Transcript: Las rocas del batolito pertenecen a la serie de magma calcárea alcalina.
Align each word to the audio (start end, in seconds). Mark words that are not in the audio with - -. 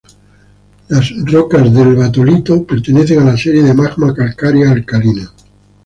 Las 0.87 1.13
rocas 1.25 1.71
del 1.71 1.95
batolito 1.95 2.65
pertenecen 2.65 3.19
a 3.19 3.25
la 3.25 3.37
serie 3.37 3.61
de 3.61 3.75
magma 3.75 4.15
calcárea 4.15 4.71
alcalina. 4.71 5.31